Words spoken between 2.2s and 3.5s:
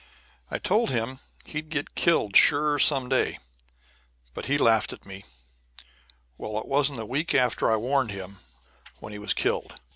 sure some day,